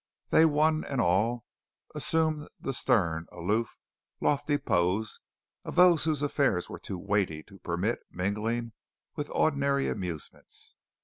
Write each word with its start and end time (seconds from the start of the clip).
They 0.31 0.45
one 0.45 0.83
and 0.83 0.99
all 0.99 1.45
assumed 1.93 2.47
the 2.59 2.73
stern, 2.73 3.27
aloof, 3.31 3.77
lofty 4.19 4.57
pose 4.57 5.19
of 5.63 5.75
those 5.75 6.05
whose 6.05 6.23
affairs 6.23 6.67
were 6.67 6.79
too 6.79 6.97
weighty 6.97 7.43
to 7.43 7.59
permit 7.59 7.99
mingling 8.09 8.71
with 9.15 9.29
ordinary 9.31 9.87
amusements. 9.89 10.73